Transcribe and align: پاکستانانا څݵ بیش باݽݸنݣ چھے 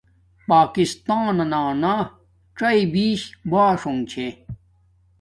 پاکستانانا 0.49 1.93
څݵ 2.57 2.79
بیش 2.93 3.21
باݽݸنݣ 3.51 3.99
چھے 4.09 4.27